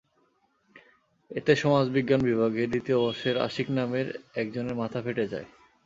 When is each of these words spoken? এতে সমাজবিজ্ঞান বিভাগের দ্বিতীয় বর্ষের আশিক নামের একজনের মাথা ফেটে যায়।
এতে 1.31 1.51
সমাজবিজ্ঞান 1.55 2.21
বিভাগের 2.29 2.67
দ্বিতীয় 2.69 2.97
বর্ষের 2.99 3.35
আশিক 3.47 3.67
নামের 3.77 4.07
একজনের 4.35 4.75
মাথা 4.81 4.99
ফেটে 5.05 5.25
যায়। 5.33 5.47